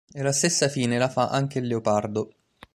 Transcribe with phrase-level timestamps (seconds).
[0.11, 2.33] E la stessa fine la fa anche il leopardo.